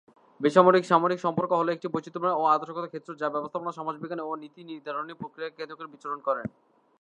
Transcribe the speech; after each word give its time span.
বেসামরিক-সামরিক 0.41 1.19
সম্পর্ক 1.21 1.51
হল 1.53 1.67
একটি 1.71 1.87
বৈচিত্র্যময় 1.87 2.37
ও 2.37 2.43
আদর্শগত 2.47 2.85
ক্ষেত্র, 2.89 3.11
যা 3.15 3.27
ব্যবস্থাপনা, 3.29 3.71
সমাজবিজ্ঞান 3.71 4.21
ও 4.23 4.31
নীতি-নির্ধারণী 4.41 5.13
প্রক্রিয়াকে 5.13 5.57
কেন্দ্র 5.57 5.77
করে 5.77 5.93
বিচরণ 5.93 6.19
করে। 6.19 6.41